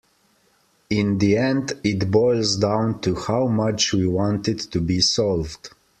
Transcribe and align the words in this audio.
In 0.89 1.19
the 1.19 1.37
end 1.37 1.73
it 1.83 2.09
boils 2.09 2.55
down 2.55 3.01
to 3.01 3.13
how 3.13 3.45
much 3.45 3.93
we 3.93 4.07
want 4.07 4.47
it 4.47 4.57
to 4.71 4.81
be 4.81 4.99
solved. 4.99 5.73